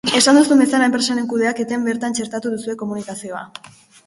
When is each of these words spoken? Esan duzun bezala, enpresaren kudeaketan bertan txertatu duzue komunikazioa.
Esan 0.19 0.37
duzun 0.37 0.61
bezala, 0.63 0.87
enpresaren 0.89 1.27
kudeaketan 1.33 1.85
bertan 1.91 2.17
txertatu 2.21 2.53
duzue 2.55 2.77
komunikazioa. 2.81 3.45